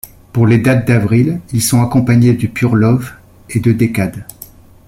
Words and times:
Pour 0.33 0.47
les 0.47 0.57
dates 0.57 0.87
d’avril, 0.87 1.41
ils 1.53 1.61
sont 1.61 1.83
accompagnés 1.83 2.33
de 2.33 2.47
Pure 2.47 2.73
Love 2.75 3.11
et 3.51 3.59
de 3.59 3.71
Decade. 3.71 4.25